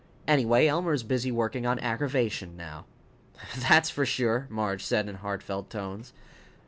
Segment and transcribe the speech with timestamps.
[0.27, 2.85] Anyway, Elmer is busy working on aggravation now."
[3.57, 6.11] "That's for sure!" Marge said in heartfelt tones.